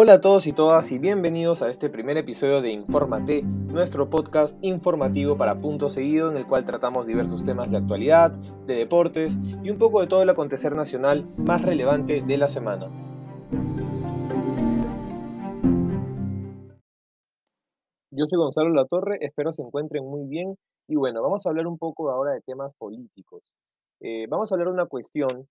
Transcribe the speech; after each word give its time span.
Hola 0.00 0.12
a 0.12 0.20
todos 0.20 0.46
y 0.46 0.52
todas 0.52 0.92
y 0.92 1.00
bienvenidos 1.00 1.60
a 1.60 1.68
este 1.70 1.90
primer 1.90 2.16
episodio 2.16 2.62
de 2.62 2.70
Infórmate, 2.70 3.42
nuestro 3.42 4.08
podcast 4.08 4.56
informativo 4.62 5.36
para 5.36 5.60
punto 5.60 5.88
seguido 5.88 6.30
en 6.30 6.36
el 6.36 6.46
cual 6.46 6.64
tratamos 6.64 7.08
diversos 7.08 7.42
temas 7.42 7.72
de 7.72 7.78
actualidad, 7.78 8.30
de 8.30 8.76
deportes 8.76 9.40
y 9.64 9.70
un 9.70 9.78
poco 9.78 10.00
de 10.00 10.06
todo 10.06 10.22
el 10.22 10.30
acontecer 10.30 10.76
nacional 10.76 11.28
más 11.36 11.62
relevante 11.62 12.22
de 12.22 12.36
la 12.36 12.46
semana. 12.46 12.86
Yo 18.12 18.24
soy 18.26 18.38
Gonzalo 18.38 18.72
Latorre, 18.72 19.18
espero 19.20 19.52
se 19.52 19.62
encuentren 19.62 20.04
muy 20.04 20.28
bien 20.28 20.54
y 20.86 20.94
bueno, 20.94 21.22
vamos 21.22 21.44
a 21.44 21.48
hablar 21.48 21.66
un 21.66 21.76
poco 21.76 22.12
ahora 22.12 22.34
de 22.34 22.40
temas 22.42 22.72
políticos. 22.74 23.42
Eh, 23.98 24.28
vamos 24.28 24.52
a 24.52 24.54
hablar 24.54 24.68
de 24.68 24.74
una 24.74 24.86
cuestión 24.86 25.48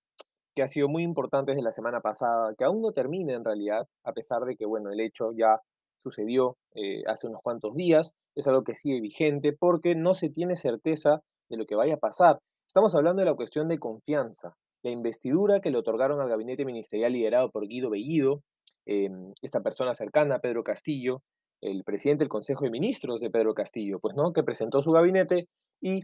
que 0.58 0.64
ha 0.64 0.68
sido 0.68 0.90
muy 0.90 1.04
importante 1.04 1.52
desde 1.52 1.62
la 1.62 1.72
semana 1.72 2.02
pasada, 2.02 2.56
que 2.58 2.64
aún 2.64 2.82
no 2.82 2.92
termina 2.92 3.34
en 3.34 3.46
realidad, 3.46 3.88
a 4.04 4.12
pesar 4.12 4.42
de 4.42 4.56
que, 4.56 4.66
bueno, 4.66 4.90
el 4.92 5.00
hecho 5.00 5.30
ya 5.38 5.62
sucedió 6.00 6.58
eh, 6.74 7.04
hace 7.06 7.28
unos 7.28 7.44
cuantos 7.44 7.76
días, 7.76 8.16
es 8.36 8.48
algo 8.48 8.64
que 8.64 8.74
sigue 8.74 9.00
vigente 9.00 9.54
porque 9.54 9.94
no 9.94 10.16
se 10.16 10.32
tiene 10.32 10.56
certeza 10.56 11.22
de 11.48 11.58
lo 11.58 11.68
que 11.68 11.76
vaya 11.76 11.94
a 11.94 12.00
pasar. 12.00 12.40
Estamos 12.68 12.96
hablando 12.96 13.20
de 13.20 13.28
la 13.28 13.36
cuestión 13.36 13.68
de 13.68 13.78
confianza, 13.78 14.56
la 14.82 14.90
investidura 14.90 15.60
que 15.60 15.70
le 15.70 15.78
otorgaron 15.78 16.20
al 16.22 16.30
gabinete 16.30 16.66
ministerial 16.66 17.14
liderado 17.14 17.52
por 17.52 17.68
Guido 17.68 17.92
Bellido, 17.92 18.42
em, 18.88 19.34
esta 19.44 19.62
persona 19.62 19.94
cercana 19.94 20.38
a 20.38 20.40
Pedro 20.40 20.64
Castillo, 20.64 21.22
el 21.62 21.84
presidente 21.84 22.24
del 22.24 22.30
Consejo 22.30 22.64
de 22.64 22.72
Ministros 22.72 23.22
de 23.22 23.30
Pedro 23.30 23.54
Castillo, 23.54 24.00
pues 24.00 24.16
no, 24.16 24.34
que 24.34 24.42
presentó 24.42 24.82
su 24.82 24.92
gabinete 24.92 25.50
y 25.80 26.00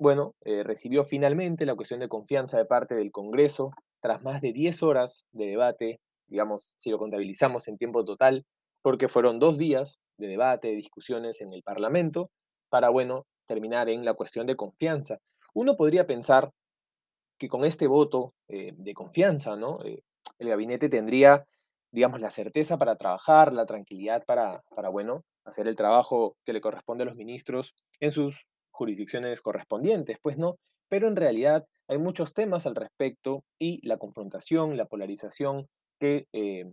bueno, 0.00 0.34
eh, 0.44 0.62
recibió 0.62 1.04
finalmente 1.04 1.66
la 1.66 1.74
cuestión 1.74 2.00
de 2.00 2.08
confianza 2.08 2.56
de 2.56 2.64
parte 2.64 2.94
del 2.94 3.10
Congreso 3.10 3.72
tras 4.00 4.22
más 4.22 4.40
de 4.40 4.52
10 4.52 4.82
horas 4.82 5.26
de 5.32 5.46
debate, 5.46 6.00
digamos, 6.28 6.74
si 6.76 6.90
lo 6.90 6.98
contabilizamos 6.98 7.68
en 7.68 7.76
tiempo 7.76 8.04
total, 8.04 8.44
porque 8.82 9.08
fueron 9.08 9.38
dos 9.38 9.58
días 9.58 9.98
de 10.18 10.28
debate, 10.28 10.68
de 10.68 10.76
discusiones 10.76 11.40
en 11.40 11.52
el 11.52 11.62
Parlamento, 11.62 12.30
para, 12.68 12.90
bueno, 12.90 13.26
terminar 13.46 13.88
en 13.88 14.04
la 14.04 14.14
cuestión 14.14 14.46
de 14.46 14.56
confianza. 14.56 15.18
Uno 15.54 15.76
podría 15.76 16.06
pensar 16.06 16.50
que 17.38 17.48
con 17.48 17.64
este 17.64 17.86
voto 17.86 18.34
eh, 18.48 18.72
de 18.76 18.94
confianza, 18.94 19.56
¿no? 19.56 19.78
Eh, 19.84 20.02
el 20.38 20.48
gabinete 20.48 20.88
tendría, 20.88 21.46
digamos, 21.92 22.20
la 22.20 22.30
certeza 22.30 22.78
para 22.78 22.96
trabajar, 22.96 23.52
la 23.52 23.66
tranquilidad 23.66 24.24
para, 24.26 24.62
para, 24.74 24.88
bueno, 24.88 25.24
hacer 25.44 25.66
el 25.66 25.76
trabajo 25.76 26.36
que 26.44 26.52
le 26.52 26.60
corresponde 26.60 27.02
a 27.02 27.06
los 27.06 27.16
ministros 27.16 27.74
en 28.00 28.10
sus 28.10 28.46
jurisdicciones 28.70 29.40
correspondientes, 29.40 30.18
pues 30.22 30.36
no, 30.36 30.56
pero 30.88 31.08
en 31.08 31.16
realidad 31.16 31.66
hay 31.88 31.98
muchos 31.98 32.34
temas 32.34 32.66
al 32.66 32.74
respecto 32.74 33.44
y 33.58 33.86
la 33.86 33.96
confrontación, 33.96 34.76
la 34.76 34.86
polarización 34.86 35.68
que 36.00 36.26
eh, 36.32 36.64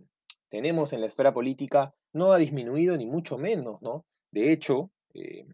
tenemos 0.48 0.92
en 0.92 1.00
la 1.00 1.06
esfera 1.06 1.32
política 1.32 1.94
no 2.12 2.32
ha 2.32 2.38
disminuido 2.38 2.96
ni 2.96 3.06
mucho 3.06 3.38
menos, 3.38 3.80
¿no? 3.82 4.04
De 4.32 4.52
hecho, 4.52 4.90
eh, 5.14 5.44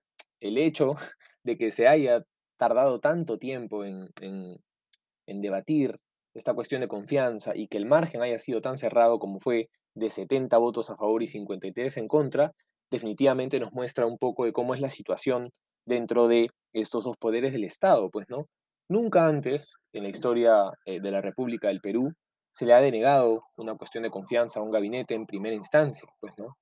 el 0.40 0.58
hecho 0.58 0.94
de 1.44 1.56
que 1.56 1.70
se 1.70 1.88
haya 1.88 2.22
tardado 2.58 3.00
tanto 3.00 3.38
tiempo 3.38 3.84
en, 3.84 4.08
en 4.20 5.40
debatir 5.40 5.98
esta 6.34 6.54
cuestión 6.54 6.80
de 6.80 6.88
confianza 6.88 7.52
y 7.54 7.68
que 7.68 7.78
el 7.78 7.86
margen 7.86 8.22
haya 8.22 8.38
sido 8.38 8.60
tan 8.60 8.78
cerrado 8.78 9.18
como 9.18 9.40
fue 9.40 9.68
de 9.94 10.10
70 10.10 10.56
votos 10.58 10.90
a 10.90 10.96
favor 10.96 11.22
y 11.22 11.26
53 11.26 11.96
en 11.98 12.08
contra, 12.08 12.52
definitivamente 12.90 13.60
nos 13.60 13.72
muestra 13.72 14.06
un 14.06 14.18
poco 14.18 14.44
de 14.44 14.52
cómo 14.52 14.74
es 14.74 14.80
la 14.80 14.90
situación 14.90 15.50
dentro 15.84 16.28
de 16.28 16.50
estos 16.72 17.04
dos 17.04 17.16
poderes 17.16 17.52
del 17.52 17.64
Estado, 17.64 18.10
pues, 18.10 18.28
¿no? 18.28 18.48
Nunca 18.88 19.26
antes 19.26 19.78
en 19.92 20.02
la 20.04 20.08
historia 20.08 20.70
eh, 20.84 21.00
de 21.00 21.10
la 21.10 21.20
República 21.20 21.68
del 21.68 21.80
Perú 21.80 22.12
se 22.52 22.66
le 22.66 22.74
ha 22.74 22.80
denegado 22.80 23.44
una 23.56 23.74
cuestión 23.74 24.02
de 24.02 24.10
confianza 24.10 24.60
a 24.60 24.62
un 24.62 24.70
gabinete 24.70 25.14
en 25.14 25.26
primera 25.26 25.54
instancia, 25.54 26.08
pues, 26.20 26.34
¿no? 26.38 26.56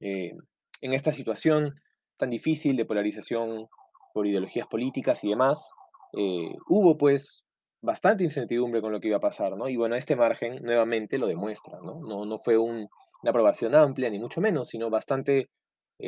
Eh, 0.00 0.32
en 0.80 0.92
esta 0.92 1.12
situación 1.12 1.74
tan 2.16 2.30
difícil 2.30 2.76
de 2.76 2.84
polarización 2.84 3.66
por 4.14 4.26
ideologías 4.26 4.66
políticas 4.66 5.24
y 5.24 5.30
demás, 5.30 5.72
eh, 6.12 6.54
hubo 6.68 6.96
pues 6.96 7.44
bastante 7.82 8.24
incertidumbre 8.24 8.80
con 8.80 8.92
lo 8.92 9.00
que 9.00 9.08
iba 9.08 9.16
a 9.16 9.20
pasar, 9.20 9.56
¿no? 9.56 9.68
Y 9.68 9.76
bueno, 9.76 9.96
este 9.96 10.16
margen 10.16 10.62
nuevamente 10.62 11.18
lo 11.18 11.26
demuestra, 11.26 11.78
¿no? 11.82 12.00
No, 12.00 12.24
no 12.26 12.38
fue 12.38 12.58
una 12.58 12.88
aprobación 13.26 13.74
amplia, 13.74 14.10
ni 14.10 14.18
mucho 14.18 14.40
menos, 14.40 14.68
sino 14.68 14.90
bastante 14.90 15.50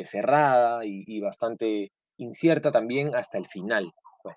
cerrada 0.03 0.85
y, 0.85 1.03
y, 1.05 1.19
bastante 1.21 1.91
incierta 2.17 2.71
también 2.71 3.15
hasta 3.15 3.37
el 3.37 3.47
final. 3.47 3.91
Pues. 4.21 4.35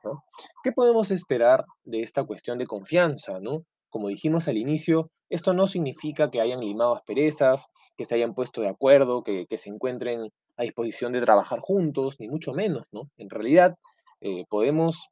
¿Qué 0.64 0.72
podemos 0.72 1.10
esperar 1.10 1.64
de 1.84 2.00
esta 2.02 2.24
cuestión 2.24 2.58
de 2.58 2.66
confianza? 2.66 3.38
¿no? 3.40 3.64
Como 3.88 4.08
dijimos 4.08 4.48
al 4.48 4.56
inicio, 4.56 5.06
esto 5.30 5.54
no 5.54 5.66
significa 5.66 6.30
que 6.30 6.40
hayan 6.40 6.60
limado 6.60 6.94
asperezas, 6.94 7.68
que 7.96 8.04
se 8.04 8.14
hayan 8.14 8.34
puesto 8.34 8.60
de 8.60 8.68
acuerdo, 8.68 9.22
que, 9.22 9.46
se 9.56 9.70
encuentren 9.70 10.28
a 10.56 10.62
disposición 10.62 11.12
de 11.12 11.20
trabajar 11.20 11.60
juntos, 11.60 12.16
ni 12.20 12.28
mucho 12.28 12.52
menos. 12.52 12.84
¿no? 12.92 13.10
En 13.16 13.30
realidad, 13.30 13.76
eh, 14.20 14.44
podemos 14.48 15.08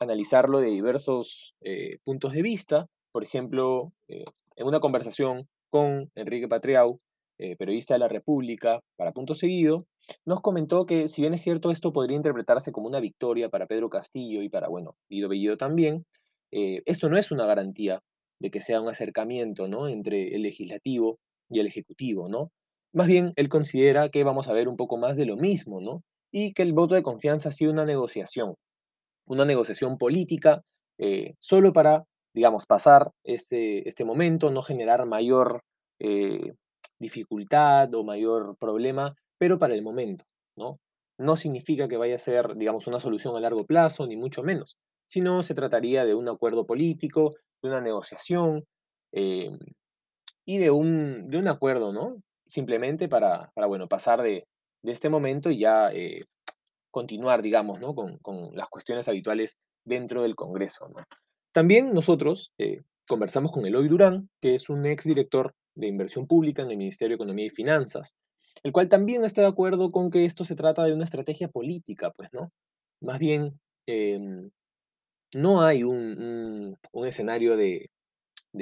analizarlo 0.00 0.60
de 0.60 0.70
diversos 0.70 1.54
eh, 1.60 1.98
puntos 2.04 2.32
de 2.32 2.42
vista. 2.42 2.86
Por 3.12 3.24
ejemplo, 3.24 3.92
eh, 4.08 4.24
en 4.56 4.66
una 4.66 4.80
conversación 4.80 5.48
con 5.70 6.10
Enrique 6.14 6.48
Patriau, 6.48 7.00
eh, 7.38 7.56
periodista 7.56 7.94
de 7.94 8.00
la 8.00 8.08
República, 8.08 8.80
para 8.96 9.12
punto 9.12 9.34
seguido, 9.34 9.86
nos 10.24 10.40
comentó 10.40 10.86
que 10.86 11.08
si 11.08 11.22
bien 11.22 11.34
es 11.34 11.42
cierto 11.42 11.70
esto 11.70 11.92
podría 11.92 12.16
interpretarse 12.16 12.70
como 12.70 12.86
una 12.86 13.00
victoria 13.00 13.48
para 13.48 13.66
Pedro 13.66 13.90
Castillo 13.90 14.42
y 14.42 14.48
para, 14.48 14.68
bueno, 14.68 14.96
Guido 15.08 15.28
Bellido 15.28 15.56
también, 15.56 16.04
eh, 16.52 16.82
esto 16.86 17.08
no 17.08 17.18
es 17.18 17.32
una 17.32 17.46
garantía 17.46 18.00
de 18.40 18.50
que 18.50 18.60
sea 18.60 18.80
un 18.80 18.88
acercamiento 18.88 19.66
¿no? 19.66 19.88
entre 19.88 20.36
el 20.36 20.42
legislativo 20.42 21.18
y 21.50 21.58
el 21.58 21.66
ejecutivo, 21.66 22.28
¿no? 22.28 22.50
Más 22.92 23.08
bien, 23.08 23.32
él 23.34 23.48
considera 23.48 24.08
que 24.08 24.22
vamos 24.22 24.46
a 24.46 24.52
ver 24.52 24.68
un 24.68 24.76
poco 24.76 24.96
más 24.96 25.16
de 25.16 25.26
lo 25.26 25.36
mismo, 25.36 25.80
¿no? 25.80 26.02
Y 26.32 26.52
que 26.52 26.62
el 26.62 26.72
voto 26.72 26.94
de 26.94 27.02
confianza 27.02 27.48
ha 27.48 27.52
sido 27.52 27.72
una 27.72 27.84
negociación, 27.84 28.54
una 29.26 29.44
negociación 29.44 29.98
política, 29.98 30.62
eh, 30.98 31.34
solo 31.40 31.72
para, 31.72 32.04
digamos, 32.34 32.66
pasar 32.66 33.10
este, 33.24 33.88
este 33.88 34.04
momento, 34.04 34.50
no 34.50 34.62
generar 34.62 35.06
mayor 35.06 35.62
dificultad 37.04 37.94
o 37.94 38.04
mayor 38.04 38.56
problema, 38.58 39.14
pero 39.38 39.58
para 39.58 39.74
el 39.74 39.82
momento, 39.82 40.24
¿no? 40.56 40.78
No 41.18 41.36
significa 41.36 41.86
que 41.88 41.96
vaya 41.96 42.16
a 42.16 42.26
ser, 42.28 42.56
digamos, 42.56 42.86
una 42.86 43.00
solución 43.00 43.36
a 43.36 43.40
largo 43.40 43.64
plazo, 43.64 44.06
ni 44.06 44.16
mucho 44.16 44.42
menos, 44.42 44.76
sino 45.06 45.42
se 45.42 45.54
trataría 45.54 46.04
de 46.04 46.14
un 46.14 46.28
acuerdo 46.28 46.66
político, 46.66 47.34
de 47.62 47.68
una 47.68 47.80
negociación 47.80 48.64
eh, 49.12 49.50
y 50.44 50.58
de 50.58 50.70
un, 50.70 51.28
de 51.30 51.38
un 51.38 51.48
acuerdo, 51.48 51.92
¿no? 51.92 52.16
Simplemente 52.46 53.08
para, 53.08 53.50
para 53.54 53.66
bueno, 53.66 53.86
pasar 53.88 54.22
de, 54.22 54.44
de 54.82 54.92
este 54.92 55.08
momento 55.08 55.50
y 55.50 55.58
ya 55.58 55.90
eh, 55.92 56.20
continuar, 56.90 57.42
digamos, 57.42 57.80
¿no? 57.80 57.94
Con, 57.94 58.18
con, 58.18 58.54
las 58.54 58.68
cuestiones 58.68 59.08
habituales 59.08 59.58
dentro 59.84 60.22
del 60.22 60.34
Congreso, 60.34 60.88
¿no? 60.88 61.02
También 61.52 61.92
nosotros 61.94 62.50
eh, 62.58 62.82
conversamos 63.06 63.52
con 63.52 63.64
Eloy 63.66 63.88
Durán, 63.88 64.28
que 64.40 64.54
es 64.54 64.68
un 64.68 64.84
ex 64.86 65.04
director 65.04 65.54
de 65.74 65.88
Inversión 65.88 66.26
Pública 66.26 66.62
en 66.62 66.70
el 66.70 66.76
Ministerio 66.76 67.12
de 67.12 67.16
Economía 67.16 67.46
y 67.46 67.50
Finanzas, 67.50 68.16
el 68.62 68.72
cual 68.72 68.88
también 68.88 69.24
está 69.24 69.42
de 69.42 69.48
acuerdo 69.48 69.90
con 69.90 70.10
que 70.10 70.24
esto 70.24 70.44
se 70.44 70.54
trata 70.54 70.84
de 70.84 70.94
una 70.94 71.04
estrategia 71.04 71.48
política, 71.48 72.12
pues, 72.16 72.30
¿no? 72.32 72.52
Más 73.00 73.18
bien, 73.18 73.60
em, 73.86 74.50
no 75.34 75.62
hay 75.62 75.84
un, 75.84 76.76
escenario 77.04 77.56
de, 77.56 77.90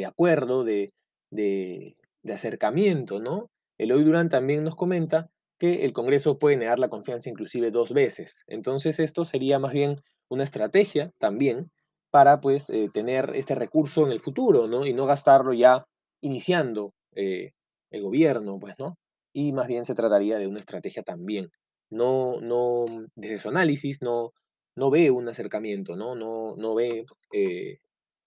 acuerdo, 0.06 0.64
de, 0.64 0.90
de, 1.30 1.96
acercamiento, 2.32 3.20
¿no? 3.20 3.50
Eloy 3.78 4.04
Durán 4.04 4.28
también 4.28 4.64
nos 4.64 4.76
comenta 4.76 5.30
que 5.58 5.84
el 5.84 5.92
Congreso 5.92 6.38
puede 6.38 6.56
negar 6.56 6.78
la 6.78 6.88
confianza 6.88 7.30
inclusive 7.30 7.70
dos 7.70 7.92
veces. 7.92 8.44
Entonces 8.48 8.98
esto 8.98 9.24
sería 9.24 9.58
más 9.58 9.72
bien 9.72 9.96
una 10.28 10.44
estrategia 10.44 11.12
también 11.18 11.70
para 12.10 12.40
pues 12.40 12.68
eh, 12.70 12.90
tener 12.92 13.32
este 13.34 13.54
recurso 13.54 14.04
en 14.06 14.12
el 14.12 14.20
futuro, 14.20 14.66
¿no? 14.66 14.86
Y 14.86 14.92
no 14.92 15.06
gastarlo 15.06 15.52
ya 15.52 15.86
iniciando 16.20 16.94
eh, 17.14 17.52
el 17.90 18.02
gobierno, 18.02 18.58
pues, 18.60 18.74
¿no? 18.78 18.96
Y 19.32 19.52
más 19.52 19.66
bien 19.68 19.84
se 19.84 19.94
trataría 19.94 20.38
de 20.38 20.46
una 20.46 20.58
estrategia 20.58 21.02
también. 21.02 21.50
No, 21.90 22.40
no, 22.40 22.86
desde 23.16 23.38
su 23.38 23.48
análisis 23.50 24.00
no, 24.02 24.32
no 24.76 24.90
ve 24.90 25.10
un 25.10 25.28
acercamiento, 25.28 25.96
¿no? 25.96 26.14
No, 26.14 26.56
no 26.56 26.74
ve, 26.74 27.04
eh, 27.32 27.78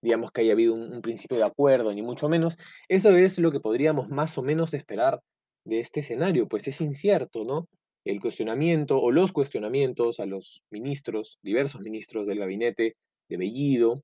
digamos, 0.02 0.32
que 0.32 0.42
haya 0.42 0.54
habido 0.54 0.74
un, 0.74 1.02
principio 1.02 1.38
de 1.38 1.44
acuerdo, 1.44 1.94
ni 1.94 2.02
mucho 2.02 2.30
menos. 2.30 2.58
Eso 2.90 3.16
es 3.18 3.40
lo 3.40 3.52
que 3.52 3.60
podríamos 3.60 4.10
más 4.10 4.38
o 4.38 4.44
menos 4.44 4.74
esperar 4.74 5.22
de 5.66 5.80
este 5.80 6.02
escenario, 6.02 6.48
pues 6.48 6.68
es 6.68 6.80
incierto, 6.82 7.44
¿no? 7.44 7.68
El 8.06 8.22
cuestionamiento 8.22 9.00
o 9.00 9.12
los 9.12 9.32
cuestionamientos 9.32 10.20
a 10.20 10.28
los 10.28 10.64
ministros, 10.70 11.40
diversos 11.42 11.82
ministros 11.82 12.28
del 12.28 12.40
gabinete 12.40 12.96
de 13.30 13.38
Bellido, 13.38 13.96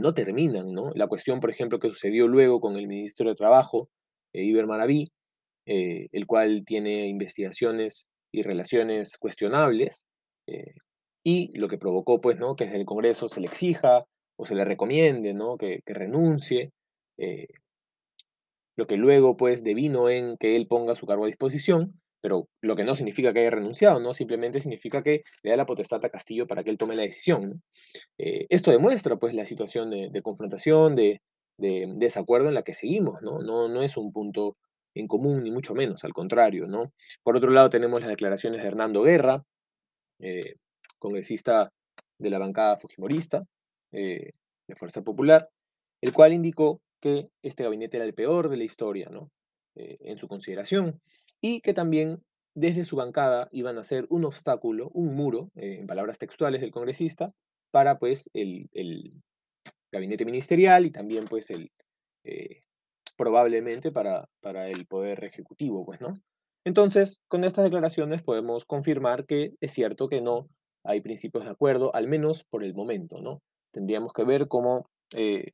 no 0.00 0.14
terminan, 0.14 0.72
¿no? 0.72 0.92
La 0.94 1.06
cuestión, 1.06 1.40
por 1.40 1.50
ejemplo, 1.50 1.78
que 1.78 1.90
sucedió 1.90 2.28
luego 2.28 2.60
con 2.60 2.76
el 2.76 2.88
ministro 2.88 3.28
de 3.28 3.34
Trabajo, 3.34 3.88
eh, 4.32 4.42
Iber 4.44 4.66
Maraví, 4.66 5.10
eh, 5.66 6.08
el 6.12 6.26
cual 6.26 6.64
tiene 6.64 7.08
investigaciones 7.08 8.08
y 8.32 8.42
relaciones 8.42 9.16
cuestionables, 9.18 10.06
eh, 10.46 10.74
y 11.24 11.58
lo 11.58 11.68
que 11.68 11.78
provocó, 11.78 12.20
pues, 12.20 12.38
¿no? 12.38 12.56
Que 12.56 12.64
desde 12.64 12.78
el 12.80 12.86
Congreso 12.86 13.28
se 13.28 13.40
le 13.40 13.46
exija 13.46 14.04
o 14.36 14.44
se 14.46 14.54
le 14.54 14.64
recomiende, 14.64 15.34
¿no? 15.34 15.56
Que, 15.56 15.80
renuncie. 15.86 16.70
lo 18.76 18.86
que 18.86 18.96
luego 18.96 19.36
pues 19.36 19.62
devino 19.62 20.08
en 20.08 20.36
que 20.36 20.56
él 20.56 20.66
ponga 20.66 20.96
su 20.96 21.06
cargo 21.06 21.24
a 21.24 21.28
disposición, 21.28 22.00
pero 22.24 22.48
lo 22.62 22.74
que 22.74 22.84
no 22.84 22.94
significa 22.94 23.34
que 23.34 23.40
haya 23.40 23.50
renunciado, 23.50 24.00
¿no? 24.00 24.14
Simplemente 24.14 24.58
significa 24.58 25.02
que 25.02 25.24
le 25.42 25.50
da 25.50 25.58
la 25.58 25.66
potestad 25.66 26.02
a 26.06 26.08
Castillo 26.08 26.46
para 26.46 26.64
que 26.64 26.70
él 26.70 26.78
tome 26.78 26.96
la 26.96 27.02
decisión. 27.02 27.62
Eh, 28.16 28.46
esto 28.48 28.70
demuestra 28.70 29.16
pues 29.16 29.34
la 29.34 29.44
situación 29.44 29.90
de, 29.90 30.22
confrontación, 30.22 30.96
de, 30.96 31.20
desacuerdo 31.58 32.48
en 32.48 32.54
la 32.54 32.62
que 32.62 32.72
seguimos, 32.72 33.20
¿no? 33.20 33.40
¿no? 33.42 33.68
No 33.68 33.82
es 33.82 33.98
un 33.98 34.10
punto 34.10 34.56
en 34.94 35.06
común, 35.06 35.42
ni 35.42 35.50
mucho 35.50 35.74
menos, 35.74 36.02
al 36.04 36.14
contrario, 36.14 36.66
¿no? 36.66 36.84
Por 37.22 37.36
otro 37.36 37.50
lado 37.50 37.68
tenemos 37.68 38.00
las 38.00 38.08
declaraciones 38.08 38.62
de 38.62 38.68
Hernando 38.68 39.02
Guerra, 39.02 39.44
eh, 40.18 40.54
congresista 40.98 41.74
de 42.18 42.30
la 42.30 42.38
bancada 42.38 42.76
fujimorista, 42.76 43.44
eh, 43.92 44.30
de 44.66 44.74
Fuerza 44.76 45.02
Popular, 45.02 45.50
el 46.00 46.14
cual 46.14 46.32
indicó 46.32 46.80
que 47.02 47.28
este 47.42 47.64
gabinete 47.64 47.98
era 47.98 48.06
el 48.06 48.14
peor 48.14 48.48
de 48.48 48.56
la 48.56 48.64
historia, 48.64 49.10
¿no? 49.10 49.28
En 49.76 50.18
su 50.18 50.28
consideración, 50.28 51.00
y 51.44 51.60
que 51.60 51.74
también 51.74 52.22
desde 52.54 52.86
su 52.86 52.96
bancada 52.96 53.50
iban 53.52 53.76
a 53.76 53.84
ser 53.84 54.06
un 54.08 54.24
obstáculo, 54.24 54.88
un 54.94 55.14
muro, 55.14 55.50
eh, 55.56 55.76
en 55.80 55.86
palabras 55.86 56.18
textuales 56.18 56.62
del 56.62 56.70
congresista, 56.70 57.34
para 57.70 57.98
pues 57.98 58.30
el, 58.32 58.70
gabinete 59.92 60.24
ministerial 60.24 60.86
y 60.86 60.90
también 60.90 61.26
pues 61.26 61.50
el, 61.50 61.70
probablemente 63.18 63.90
para, 63.90 64.26
para 64.40 64.70
el 64.70 64.86
poder 64.86 65.22
ejecutivo, 65.22 65.84
pues, 65.84 66.00
¿no? 66.00 66.14
Entonces, 66.64 67.20
con 67.28 67.44
estas 67.44 67.64
declaraciones 67.64 68.22
podemos 68.22 68.64
confirmar 68.64 69.26
que 69.26 69.52
es 69.60 69.70
cierto 69.70 70.08
que 70.08 70.22
no 70.22 70.48
hay 70.82 71.02
principios 71.02 71.44
de 71.44 71.50
acuerdo, 71.50 71.94
al 71.94 72.08
menos 72.08 72.44
por 72.44 72.64
el 72.64 72.72
momento, 72.72 73.20
¿no? 73.20 73.42
Tendríamos 73.70 74.14
que 74.14 74.24
ver 74.24 74.48
cómo 74.48 74.88
eh, 75.14 75.50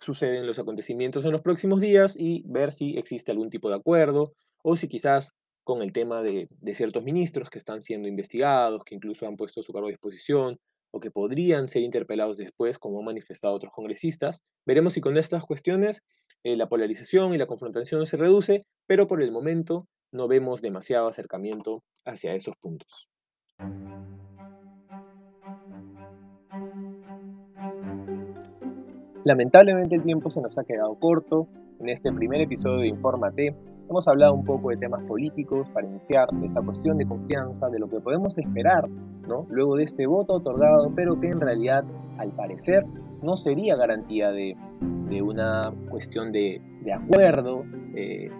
suceden 0.00 0.46
los 0.46 0.60
acontecimientos 0.60 1.24
en 1.24 1.32
los 1.32 1.42
próximos 1.42 1.80
días 1.80 2.14
y 2.16 2.44
ver 2.46 2.70
si 2.70 2.96
existe 2.96 3.32
algún 3.32 3.50
tipo 3.50 3.68
de 3.68 3.74
acuerdo 3.74 4.32
o 4.64 4.76
si 4.76 4.88
quizás 4.88 5.34
con 5.62 5.82
el 5.82 5.92
tema 5.92 6.22
de, 6.22 6.48
ciertos 6.72 7.04
ministros 7.04 7.50
que 7.50 7.58
están 7.58 7.80
siendo 7.80 8.08
investigados, 8.08 8.82
que 8.84 8.94
incluso 8.94 9.26
han 9.26 9.36
puesto 9.36 9.62
su 9.62 9.72
cargo 9.72 9.88
a 9.88 9.90
disposición 9.90 10.58
o 10.90 11.00
que 11.00 11.10
podrían 11.10 11.68
ser 11.68 11.82
interpelados 11.82 12.36
después, 12.36 12.78
como 12.78 12.98
han 12.98 13.04
manifestado 13.04 13.54
otros 13.54 13.72
congresistas. 13.72 14.42
Veremos 14.66 14.94
si 14.94 15.00
con 15.00 15.16
estas 15.16 15.44
cuestiones 15.44 16.02
eh, 16.44 16.56
la 16.56 16.68
polarización 16.68 17.34
y 17.34 17.38
la 17.38 17.46
confrontación 17.46 18.06
se 18.06 18.16
reduce, 18.16 18.64
pero 18.86 19.06
por 19.06 19.22
el 19.22 19.32
momento 19.32 19.86
no 20.12 20.28
vemos 20.28 20.62
demasiado 20.62 21.08
acercamiento 21.08 21.82
hacia 22.04 22.34
esos 22.34 22.56
puntos. 22.56 23.08
Lamentablemente 29.24 29.96
el 29.96 30.04
tiempo 30.04 30.30
se 30.30 30.40
nos 30.40 30.56
ha 30.58 30.64
quedado 30.64 30.98
corto. 30.98 31.48
En 31.80 31.88
este 31.88 32.12
primer 32.12 32.40
episodio 32.40 32.80
de 32.80 32.88
Infórmate 32.88 33.54
hemos 33.88 34.08
hablado 34.08 34.34
un 34.34 34.44
poco 34.44 34.70
de 34.70 34.76
temas 34.76 35.02
políticos 35.04 35.70
para 35.70 35.86
iniciar 35.86 36.28
esta 36.42 36.60
cuestión 36.62 36.98
de 36.98 37.06
confianza, 37.06 37.68
de 37.68 37.78
lo 37.78 37.88
que 37.88 38.00
podemos 38.00 38.38
esperar 38.38 38.88
¿no? 39.28 39.46
luego 39.50 39.76
de 39.76 39.84
este 39.84 40.06
voto 40.06 40.34
otorgado, 40.34 40.92
pero 40.94 41.18
que 41.20 41.28
en 41.28 41.40
realidad 41.40 41.84
al 42.18 42.32
parecer 42.32 42.84
no 43.22 43.36
sería 43.36 43.76
garantía 43.76 44.30
de, 44.30 44.56
una 45.22 45.72
cuestión 45.90 46.32
de, 46.32 46.60
acuerdo, 46.92 47.64
eh, 47.94 48.30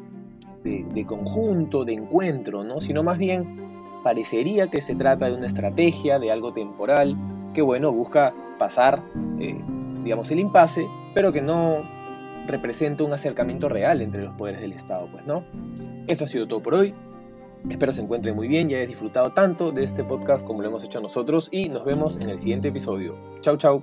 de, 0.64 1.06
conjunto, 1.06 1.84
de 1.84 1.92
encuentro, 1.92 2.64
¿no? 2.64 2.80
sino 2.80 3.02
más 3.02 3.18
bien 3.18 4.00
parecería 4.02 4.68
que 4.68 4.80
se 4.80 4.94
trata 4.94 5.30
de 5.30 5.36
una 5.36 5.46
estrategia, 5.46 6.18
de 6.18 6.32
algo 6.32 6.52
temporal, 6.52 7.16
que 7.54 7.62
bueno, 7.62 7.92
busca 7.92 8.34
pasar 8.58 9.02
eh, 9.38 9.58
digamos, 10.04 10.30
el 10.30 10.38
impasse, 10.38 10.86
pero 11.14 11.32
que 11.32 11.42
no 11.42 11.82
representa 12.46 13.04
un 13.04 13.12
acercamiento 13.12 13.68
real 13.68 14.00
entre 14.00 14.22
los 14.22 14.34
poderes 14.34 14.60
del 14.60 14.72
Estado, 14.72 15.08
pues, 15.10 15.24
¿no? 15.26 15.44
Eso 16.06 16.24
ha 16.24 16.26
sido 16.26 16.46
todo 16.46 16.62
por 16.62 16.74
hoy. 16.74 16.94
Espero 17.68 17.92
se 17.92 18.02
encuentren 18.02 18.36
muy 18.36 18.46
bien 18.46 18.68
y 18.68 18.74
hayas 18.74 18.88
disfrutado 18.88 19.30
tanto 19.30 19.72
de 19.72 19.84
este 19.84 20.04
podcast 20.04 20.46
como 20.46 20.60
lo 20.60 20.68
hemos 20.68 20.84
hecho 20.84 21.00
nosotros 21.00 21.48
y 21.50 21.70
nos 21.70 21.84
vemos 21.84 22.18
en 22.20 22.28
el 22.28 22.38
siguiente 22.38 22.68
episodio. 22.68 23.16
Chau, 23.40 23.56
chau. 23.56 23.82